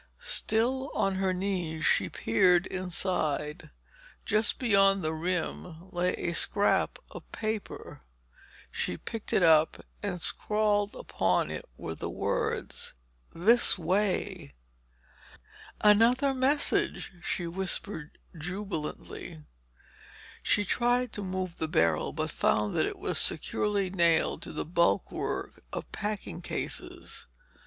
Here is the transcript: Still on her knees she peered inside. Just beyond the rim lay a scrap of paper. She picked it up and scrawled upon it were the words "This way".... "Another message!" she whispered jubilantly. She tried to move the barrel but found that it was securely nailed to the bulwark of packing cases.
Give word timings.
Still 0.33 0.89
on 0.95 1.13
her 1.17 1.31
knees 1.31 1.85
she 1.85 2.09
peered 2.09 2.65
inside. 2.65 3.69
Just 4.25 4.57
beyond 4.57 5.03
the 5.03 5.13
rim 5.13 5.91
lay 5.91 6.13
a 6.15 6.33
scrap 6.33 6.97
of 7.11 7.31
paper. 7.31 8.01
She 8.71 8.97
picked 8.97 9.31
it 9.31 9.43
up 9.43 9.85
and 10.01 10.19
scrawled 10.19 10.95
upon 10.95 11.51
it 11.51 11.69
were 11.77 11.93
the 11.93 12.09
words 12.09 12.95
"This 13.35 13.77
way".... 13.77 14.53
"Another 15.81 16.33
message!" 16.33 17.11
she 17.21 17.45
whispered 17.45 18.17
jubilantly. 18.35 19.43
She 20.41 20.65
tried 20.65 21.13
to 21.13 21.23
move 21.23 21.59
the 21.59 21.67
barrel 21.67 22.11
but 22.11 22.31
found 22.31 22.75
that 22.75 22.87
it 22.87 22.97
was 22.97 23.19
securely 23.19 23.91
nailed 23.91 24.41
to 24.41 24.51
the 24.51 24.65
bulwark 24.65 25.61
of 25.71 25.91
packing 25.91 26.41
cases. 26.41 27.27